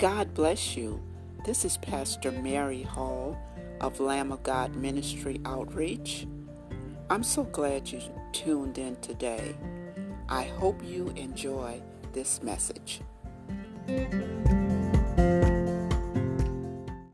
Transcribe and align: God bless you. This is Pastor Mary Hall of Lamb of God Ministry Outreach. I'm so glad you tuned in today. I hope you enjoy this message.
God 0.00 0.32
bless 0.32 0.78
you. 0.78 0.98
This 1.44 1.66
is 1.66 1.76
Pastor 1.76 2.32
Mary 2.32 2.80
Hall 2.80 3.36
of 3.82 4.00
Lamb 4.00 4.32
of 4.32 4.42
God 4.42 4.74
Ministry 4.74 5.42
Outreach. 5.44 6.26
I'm 7.10 7.22
so 7.22 7.44
glad 7.44 7.92
you 7.92 8.00
tuned 8.32 8.78
in 8.78 8.96
today. 9.02 9.54
I 10.26 10.44
hope 10.44 10.82
you 10.82 11.10
enjoy 11.16 11.82
this 12.14 12.42
message. 12.42 13.02